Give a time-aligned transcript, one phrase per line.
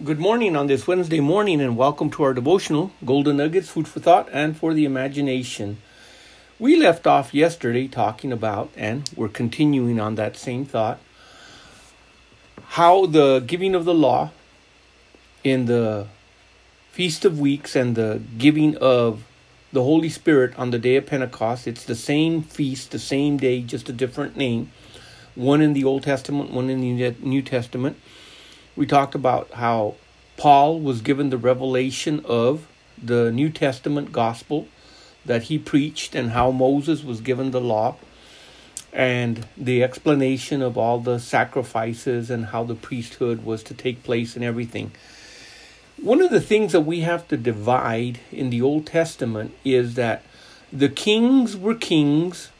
[0.00, 4.00] Good morning on this Wednesday morning, and welcome to our devotional Golden Nuggets, Food for
[4.00, 5.82] Thought and for the Imagination.
[6.58, 10.98] We left off yesterday talking about, and we're continuing on that same thought,
[12.68, 14.30] how the giving of the law
[15.44, 16.06] in the
[16.90, 19.24] Feast of Weeks and the giving of
[19.74, 23.60] the Holy Spirit on the day of Pentecost, it's the same feast, the same day,
[23.60, 24.72] just a different name.
[25.34, 27.98] One in the Old Testament, one in the New Testament
[28.76, 29.94] we talked about how
[30.36, 32.66] Paul was given the revelation of
[33.02, 34.68] the New Testament gospel
[35.24, 37.96] that he preached and how Moses was given the law
[38.92, 44.36] and the explanation of all the sacrifices and how the priesthood was to take place
[44.36, 44.92] and everything.
[46.00, 50.22] One of the things that we have to divide in the Old Testament is that
[50.72, 52.50] the kings were kings,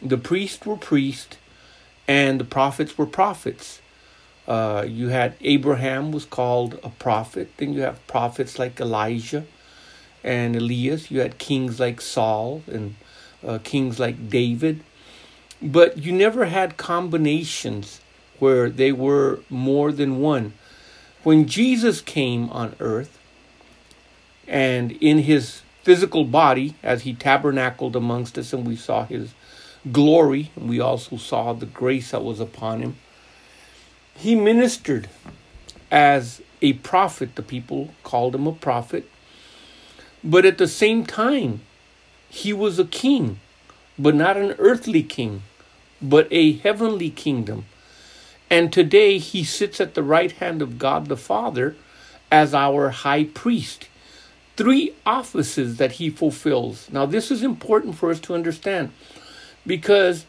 [0.00, 1.36] the priests were priests,
[2.06, 3.80] and the prophets were prophets.
[4.48, 7.50] Uh, you had Abraham was called a prophet.
[7.58, 9.44] Then you have prophets like Elijah
[10.24, 11.10] and Elias.
[11.10, 12.96] You had kings like Saul and
[13.46, 14.82] uh, kings like David.
[15.60, 18.00] But you never had combinations
[18.38, 20.54] where they were more than one.
[21.24, 23.18] When Jesus came on earth
[24.46, 29.34] and in his physical body, as he tabernacled amongst us and we saw his
[29.92, 32.96] glory, and we also saw the grace that was upon him
[34.18, 35.08] he ministered
[35.90, 37.36] as a prophet.
[37.36, 39.08] The people called him a prophet.
[40.22, 41.62] But at the same time,
[42.28, 43.38] he was a king,
[43.98, 45.42] but not an earthly king,
[46.02, 47.66] but a heavenly kingdom.
[48.50, 51.76] And today he sits at the right hand of God the Father
[52.30, 53.88] as our high priest.
[54.56, 56.90] Three offices that he fulfills.
[56.90, 58.90] Now, this is important for us to understand
[59.64, 60.26] because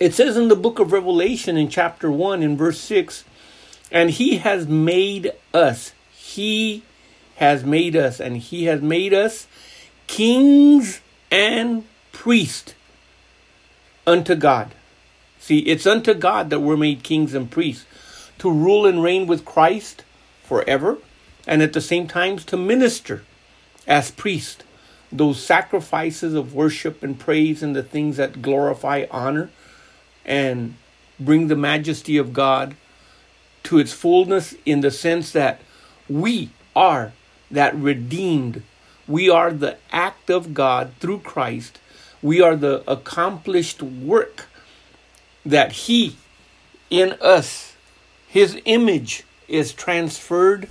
[0.00, 3.24] it says in the book of Revelation in chapter 1 in verse 6
[3.90, 5.92] and he has made us.
[6.12, 6.82] He
[7.36, 9.46] has made us, and he has made us
[10.06, 12.74] kings and priests
[14.06, 14.74] unto God.
[15.38, 17.86] See, it's unto God that we're made kings and priests
[18.38, 20.04] to rule and reign with Christ
[20.42, 20.98] forever,
[21.46, 23.24] and at the same time to minister
[23.86, 24.64] as priests
[25.10, 29.50] those sacrifices of worship and praise and the things that glorify, honor,
[30.28, 30.76] and
[31.18, 32.76] bring the majesty of God
[33.64, 35.60] to its fullness in the sense that
[36.08, 37.12] we are
[37.50, 38.62] that redeemed.
[39.08, 41.80] We are the act of God through Christ.
[42.22, 44.46] We are the accomplished work
[45.44, 46.16] that He
[46.90, 47.74] in us,
[48.26, 50.68] His image is transferred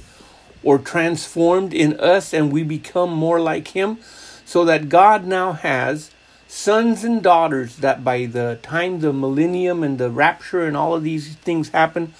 [0.63, 3.99] or transformed in us, and we become more like Him,
[4.45, 6.11] so that God now has
[6.47, 11.03] sons and daughters that by the time the millennium and the rapture and all of
[11.03, 12.13] these things happen,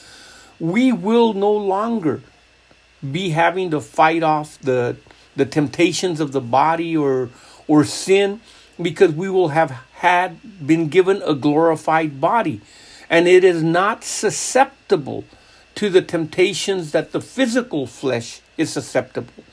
[0.60, 2.22] we will no longer
[3.12, 4.98] be having to fight off the
[5.36, 7.30] the temptations of the body or
[7.68, 8.42] or sin
[8.82, 12.62] because we will have had been given a glorified body.
[13.10, 15.24] And it is not susceptible
[15.76, 19.44] to the temptations that the physical flesh is susceptible.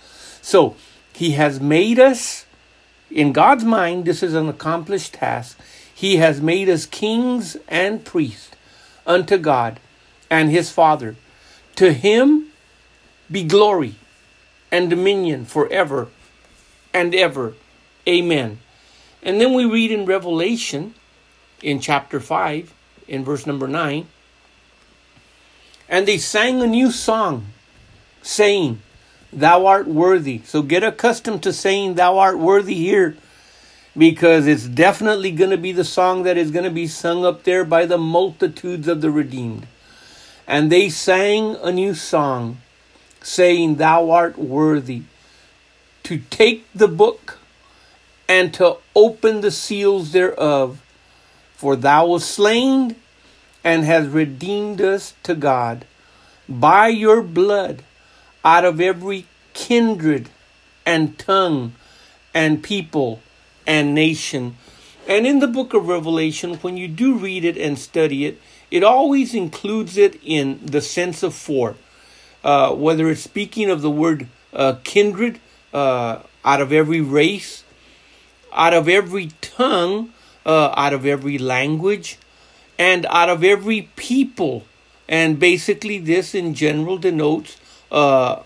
[0.42, 0.76] So
[1.12, 2.46] he has made us
[3.14, 5.56] in God's mind, this is an accomplished task.
[5.94, 8.50] He has made us kings and priests
[9.06, 9.78] unto God
[10.28, 11.14] and his Father.
[11.76, 12.48] To him
[13.30, 13.94] be glory
[14.72, 16.08] and dominion forever
[16.92, 17.54] and ever.
[18.08, 18.58] Amen.
[19.22, 20.96] And then we read in Revelation
[21.62, 22.74] in chapter 5,
[23.06, 24.08] in verse number 9,
[25.88, 27.46] and they sang a new song,
[28.22, 28.82] saying,
[29.38, 30.42] Thou art worthy.
[30.44, 33.16] So get accustomed to saying, Thou art worthy here,
[33.96, 37.44] because it's definitely going to be the song that is going to be sung up
[37.44, 39.66] there by the multitudes of the redeemed.
[40.46, 42.58] And they sang a new song,
[43.22, 45.02] saying, Thou art worthy
[46.04, 47.38] to take the book
[48.28, 50.80] and to open the seals thereof.
[51.54, 52.96] For thou wast slain
[53.62, 55.86] and hast redeemed us to God
[56.48, 57.82] by your blood
[58.44, 60.28] out of every kindred
[60.84, 61.72] and tongue
[62.34, 63.20] and people
[63.66, 64.56] and nation.
[65.08, 68.82] And in the book of Revelation, when you do read it and study it, it
[68.82, 71.76] always includes it in the sense of four.
[72.42, 75.40] Uh, whether it's speaking of the word uh, kindred,
[75.72, 77.64] uh, out of every race,
[78.52, 80.12] out of every tongue,
[80.44, 82.18] uh, out of every language,
[82.78, 84.64] and out of every people.
[85.08, 87.56] And basically, this in general denotes
[87.94, 88.42] uh,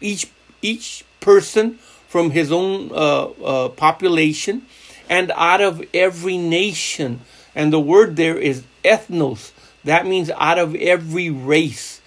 [0.00, 0.30] each
[0.60, 1.78] each person
[2.08, 4.66] from his own uh, uh, population
[5.08, 7.20] and out of every nation.
[7.54, 9.52] And the word there is ethnos.
[9.84, 12.00] That means out of every race.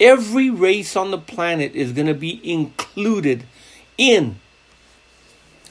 [0.00, 3.42] every race on the planet is going to be included
[3.96, 4.38] in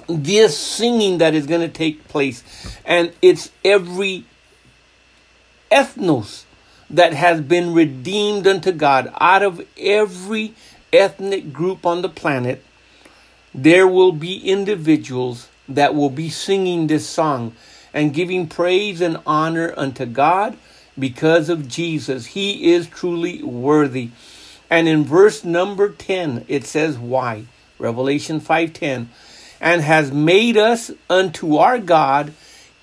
[0.08, 2.44] this singing that is going to take place.
[2.86, 4.26] And it's every
[5.72, 6.44] ethnos
[6.90, 10.54] that has been redeemed unto God out of every
[10.94, 12.64] ethnic group on the planet.
[13.54, 17.54] There will be individuals that will be singing this song
[17.94, 20.58] and giving praise and honor unto God
[20.98, 22.28] because of Jesus.
[22.28, 24.12] He is truly worthy.
[24.70, 27.46] And in verse number 10, it says why.
[27.80, 29.10] Revelation 5:10,
[29.62, 32.34] and has made us unto our God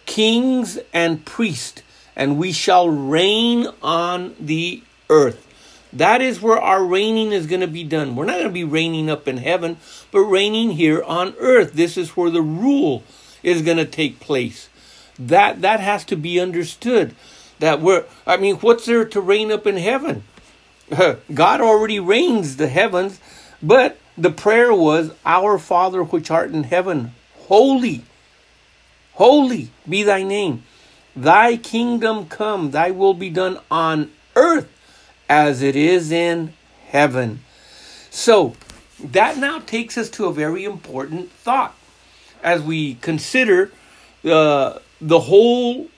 [0.06, 1.83] kings and priests,
[2.16, 5.46] and we shall reign on the earth.
[5.93, 8.16] That is where our reigning is going to be done.
[8.16, 9.76] We're not going to be reigning up in heaven,
[10.11, 11.72] but reigning here on earth.
[11.75, 13.05] This is where the rule
[13.43, 14.69] is going to take place.
[15.19, 17.14] That that has to be understood.
[17.61, 20.25] That we're I mean, what's there to reign up in heaven?
[21.34, 23.20] God already reigns the heavens,
[23.62, 27.14] but the prayer was, Our Father which art in heaven,
[27.46, 28.05] holy,
[29.12, 30.64] holy be thy name.
[31.16, 34.69] Thy kingdom come, thy will be done on earth
[35.28, 36.52] as it is in
[36.87, 37.40] heaven.
[38.11, 38.55] So,
[38.99, 41.75] that now takes us to a very important thought
[42.43, 43.72] as we consider
[44.25, 45.88] uh, the whole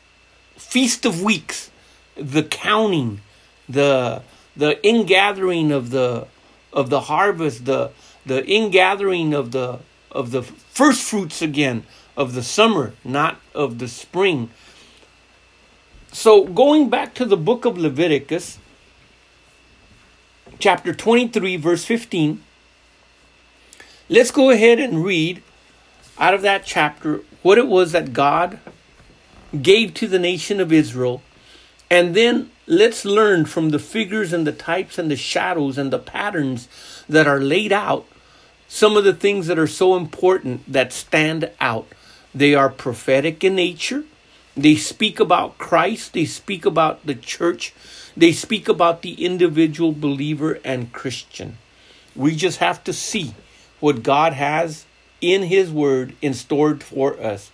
[0.57, 1.71] Feast of Weeks,
[2.15, 3.21] the counting,
[3.69, 4.23] the
[4.57, 6.27] the ingathering of the
[6.73, 7.91] of the harvest, the
[8.25, 9.81] the ingathering of the
[10.11, 11.85] of the first fruits again
[12.17, 14.51] of the summer, not of the spring.
[16.17, 18.59] So going back to the book of Leviticus,
[20.59, 22.43] chapter 23, verse 15,
[24.09, 25.43] let's go ahead and read
[26.19, 28.59] out of that chapter what it was that God
[29.61, 31.21] gave to the nation of Israel.
[31.91, 35.99] And then let's learn from the figures and the types and the shadows and the
[35.99, 36.67] patterns
[37.11, 38.07] that are laid out
[38.69, 41.89] some of the things that are so important that stand out.
[42.35, 44.05] They are prophetic in nature.
[44.57, 46.15] They speak about Christ.
[46.15, 47.75] They speak about the church.
[48.17, 51.59] They speak about the individual believer and Christian.
[52.15, 53.35] We just have to see
[53.81, 54.87] what God has
[55.21, 57.51] in His Word in stored for us.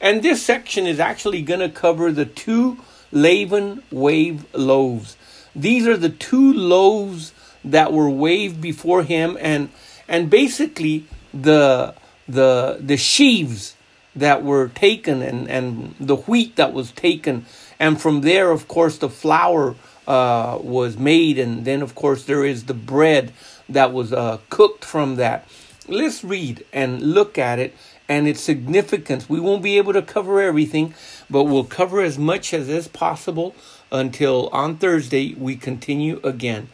[0.00, 2.78] And this section is actually going to cover the two
[3.12, 5.16] leaven wave loaves.
[5.54, 7.32] These are the two loaves
[7.64, 9.70] that were waved before him and
[10.08, 11.94] and basically the
[12.28, 13.76] the the sheaves
[14.14, 17.46] that were taken and and the wheat that was taken.
[17.78, 19.74] And from there of course the flour
[20.06, 21.38] uh, was made.
[21.38, 23.32] And then of course there is the bread
[23.68, 25.48] that was uh, cooked from that.
[25.88, 27.74] Let's read and look at it
[28.08, 29.28] and its significance.
[29.28, 30.94] We won't be able to cover everything
[31.30, 33.54] but we'll cover as much as is possible
[33.90, 36.68] until on thursday we continue again.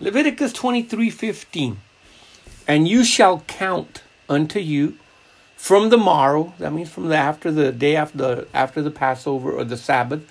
[0.00, 1.78] Leviticus 23 15
[2.66, 4.96] and you shall count unto you
[5.58, 9.50] from the morrow, that means from the after the day after the after the Passover
[9.50, 10.22] or the Sabbath,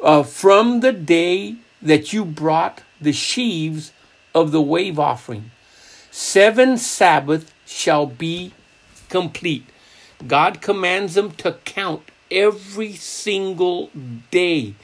[0.00, 3.92] uh, from the day that you brought the sheaves
[4.36, 5.50] of the wave offering.
[6.12, 8.52] Seven Sabbath shall be
[9.08, 9.66] complete.
[10.28, 13.90] God commands them to count every single
[14.30, 14.76] day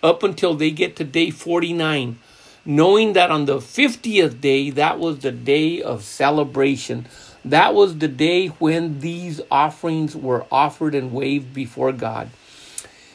[0.00, 2.20] up until they get to day 49
[2.64, 7.06] knowing that on the 50th day, that was the day of celebration.
[7.44, 12.30] That was the day when these offerings were offered and waved before God.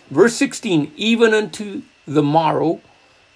[0.09, 2.81] Verse 16, even unto the morrow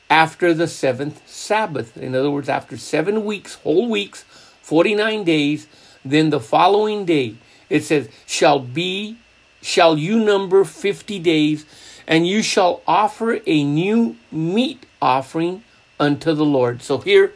[0.09, 1.97] after the seventh Sabbath.
[1.97, 4.23] In other words, after seven weeks, whole weeks,
[4.61, 5.67] 49 days,
[6.05, 7.35] then the following day,
[7.69, 9.17] it says, shall be,
[9.61, 11.65] shall you number 50 days,
[12.07, 15.63] and you shall offer a new meat offering
[15.99, 16.81] unto the Lord.
[16.81, 17.33] So here,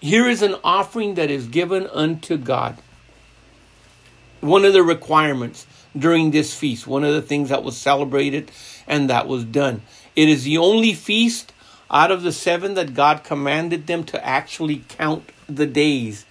[0.00, 2.76] here is an offering that is given unto God.
[4.40, 5.66] One of the requirements
[5.96, 8.50] during this feast, one of the things that was celebrated
[8.86, 9.82] and that was done.
[10.16, 11.52] It is the only feast
[11.90, 16.24] out of the seven that God commanded them to actually count the days.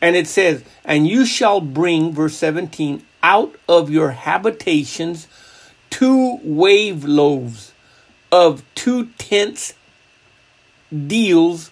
[0.00, 5.28] And it says, And you shall bring, verse 17, out of your habitations
[5.90, 7.72] two wave loaves
[8.32, 9.74] of two tenths
[11.06, 11.70] deals,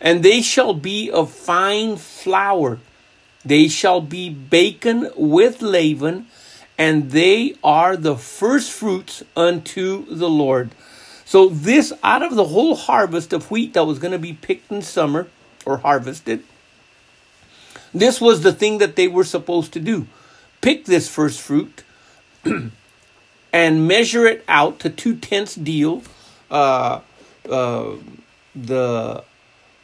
[0.00, 2.78] and they shall be of fine flour.
[3.44, 6.26] They shall be baken with leaven,
[6.76, 10.70] and they are the first fruits unto the Lord.
[11.24, 14.72] So, this out of the whole harvest of wheat that was going to be picked
[14.72, 15.28] in summer
[15.66, 16.42] or harvested,
[17.92, 20.06] this was the thing that they were supposed to do
[20.60, 21.84] pick this first fruit
[23.52, 26.02] and measure it out to two tenths deal.
[26.50, 27.00] Uh,
[27.48, 27.92] uh,
[28.54, 29.24] the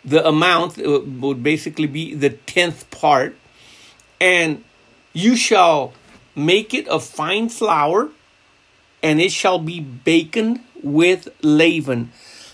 [0.05, 3.35] the amount would basically be the tenth part,
[4.21, 4.65] and
[5.13, 5.93] you shall
[6.35, 8.11] make it of fine flour,
[9.03, 12.11] and it shall be baken with leaven.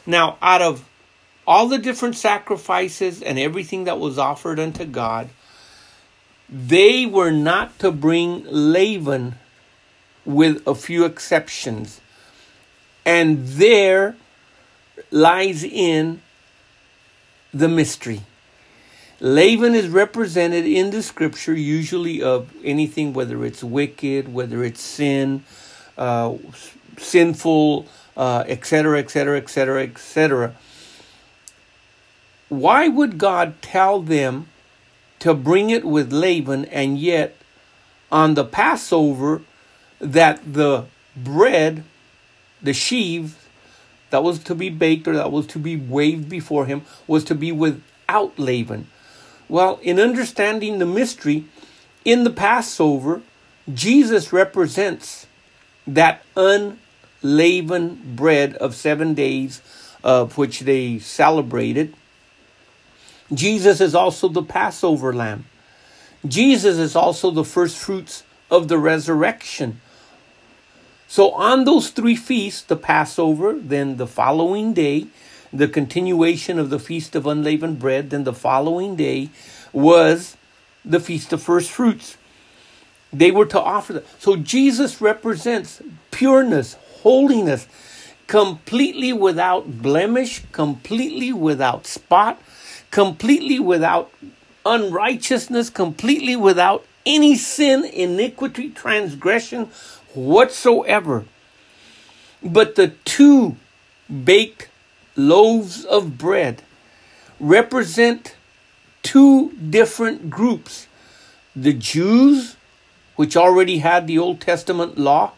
[0.07, 0.85] Now, out of
[1.47, 5.31] all the different sacrifices and everything that was offered unto God,
[6.49, 9.37] they were not to bring leaven
[10.25, 12.01] with a few exceptions.
[13.05, 14.17] And there
[15.11, 16.21] lies in
[17.53, 18.23] the mystery.
[19.21, 25.45] Leaven is represented in the scripture usually of anything, whether it's wicked, whether it's sin,
[25.99, 26.37] uh,
[26.97, 27.87] sinful,
[28.17, 30.55] etc., etc., etc., etc.
[32.49, 34.49] Why would God tell them
[35.19, 37.37] to bring it with leaven and yet
[38.11, 39.43] on the Passover
[40.01, 41.85] that the bread,
[42.63, 43.37] the sheaves,
[44.09, 47.35] that was to be baked or that was to be waved before him was to
[47.35, 48.89] be without leaven.
[49.51, 51.45] Well, in understanding the mystery,
[52.05, 53.21] in the Passover,
[53.73, 55.27] Jesus represents
[55.87, 59.61] that unleavened bread of seven days
[60.03, 61.95] of which they celebrated.
[63.35, 65.45] Jesus is also the Passover lamb.
[66.25, 69.81] Jesus is also the first fruits of the resurrection
[71.11, 75.09] so on those three feasts, the Passover, then the following day,
[75.53, 79.31] the continuation of the Feast of Unleavened Bread, then the following day
[79.73, 80.37] was
[80.85, 82.17] the Feast of First Fruits.
[83.13, 84.23] They were to offer that.
[84.23, 87.67] So Jesus represents pureness, holiness,
[88.27, 92.41] completely without blemish, completely without spot,
[92.93, 94.13] completely without
[94.65, 99.69] unrighteousness, completely without any sin, iniquity, transgression,
[100.15, 101.25] whatsoever.
[102.43, 103.57] But the two
[104.25, 104.70] baked
[105.17, 106.63] loaves of bread
[107.39, 108.37] represent
[109.03, 110.87] two different groups
[111.57, 112.57] the Jews,
[113.17, 115.33] which already had the Old Testament law,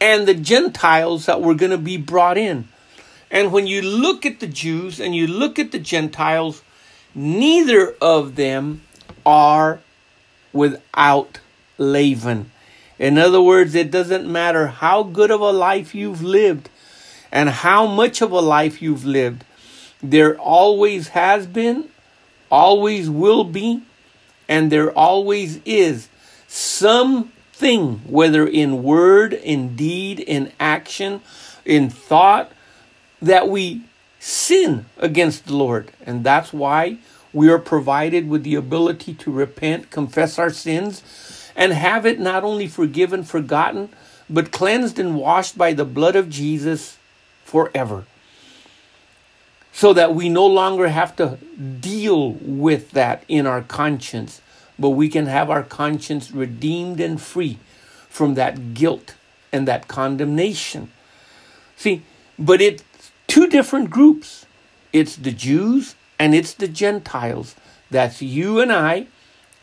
[0.00, 2.68] and the Gentiles that were going to be brought in.
[3.30, 6.62] And when you look at the Jews and you look at the Gentiles,
[7.14, 8.82] neither of them
[9.24, 9.80] are
[10.52, 11.40] without
[11.78, 12.50] leaven.
[12.98, 16.68] In other words, it doesn't matter how good of a life you've lived
[17.34, 19.44] and how much of a life you've lived.
[20.00, 21.88] There always has been,
[22.48, 23.82] always will be,
[24.48, 26.08] and there always is
[26.46, 31.22] something, whether in word, in deed, in action,
[31.64, 32.52] in thought,
[33.20, 33.82] that we
[34.20, 35.90] sin against the Lord.
[36.06, 36.98] And that's why
[37.32, 42.44] we are provided with the ability to repent, confess our sins, and have it not
[42.44, 43.88] only forgiven, forgotten,
[44.30, 46.98] but cleansed and washed by the blood of Jesus
[47.44, 48.04] forever.
[49.72, 51.38] So that we no longer have to
[51.80, 54.40] deal with that in our conscience,
[54.78, 57.58] but we can have our conscience redeemed and free
[58.08, 59.14] from that guilt
[59.52, 60.90] and that condemnation.
[61.76, 62.02] See,
[62.38, 62.82] but it's
[63.26, 64.46] two different groups
[64.94, 67.56] it's the Jews and it's the Gentiles.
[67.90, 69.08] That's you and I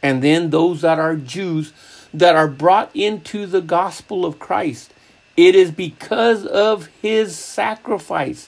[0.04, 1.72] and then those that are Jews
[2.14, 4.94] that are brought into the gospel of Christ.
[5.42, 8.48] It is because of his sacrifice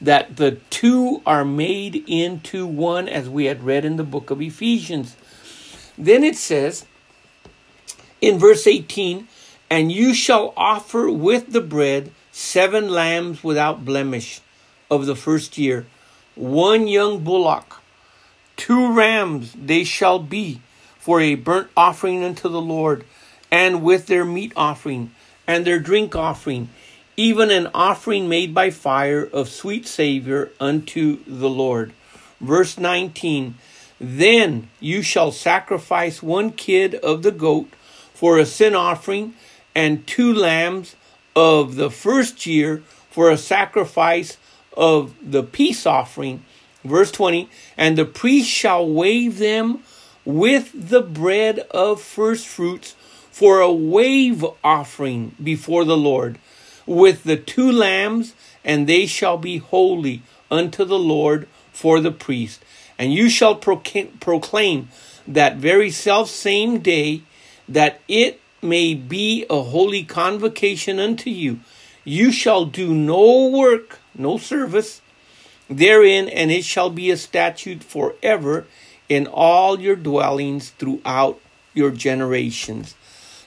[0.00, 4.40] that the two are made into one, as we had read in the book of
[4.40, 5.16] Ephesians.
[5.98, 6.86] Then it says
[8.22, 9.28] in verse 18,
[9.68, 14.40] And you shall offer with the bread seven lambs without blemish
[14.90, 15.84] of the first year,
[16.36, 17.82] one young bullock,
[18.56, 20.62] two rams they shall be
[20.98, 23.04] for a burnt offering unto the Lord,
[23.50, 25.10] and with their meat offering
[25.50, 26.68] and their drink offering,
[27.16, 31.92] even an offering made by fire of sweet savor unto the Lord.
[32.40, 33.56] Verse 19
[33.98, 37.68] Then you shall sacrifice one kid of the goat
[38.14, 39.34] for a sin offering,
[39.74, 40.94] and two lambs
[41.34, 44.36] of the first year for a sacrifice
[44.76, 46.44] of the peace offering.
[46.84, 49.82] Verse 20 And the priest shall wave them
[50.24, 52.94] with the bread of first fruits
[53.30, 56.38] for a wave offering before the Lord,
[56.86, 58.34] with the two lambs,
[58.64, 62.62] and they shall be holy unto the Lord for the priest.
[62.98, 64.88] And you shall proclaim
[65.26, 67.22] that very self same day
[67.68, 71.60] that it may be a holy convocation unto you.
[72.04, 75.00] You shall do no work, no service
[75.68, 78.66] therein, and it shall be a statute forever
[79.08, 81.40] in all your dwellings throughout
[81.72, 82.94] your generations.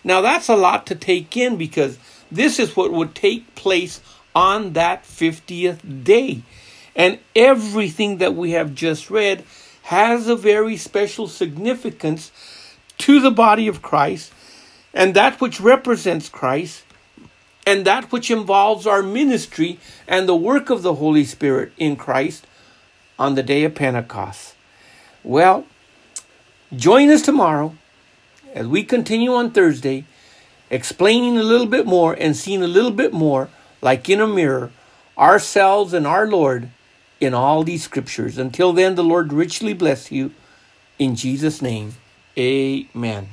[0.03, 1.97] Now, that's a lot to take in because
[2.31, 4.01] this is what would take place
[4.35, 6.43] on that 50th day.
[6.95, 9.43] And everything that we have just read
[9.83, 12.31] has a very special significance
[12.99, 14.31] to the body of Christ
[14.93, 16.83] and that which represents Christ
[17.65, 22.45] and that which involves our ministry and the work of the Holy Spirit in Christ
[23.17, 24.55] on the day of Pentecost.
[25.23, 25.65] Well,
[26.75, 27.75] join us tomorrow
[28.53, 30.05] as we continue on Thursday,
[30.69, 33.49] explaining a little bit more and seeing a little bit more,
[33.81, 34.71] like in a mirror,
[35.17, 36.69] ourselves and our Lord
[37.19, 38.37] in all these scriptures.
[38.37, 40.31] Until then, the Lord richly bless you.
[40.99, 41.95] In Jesus' name,
[42.37, 43.29] amen.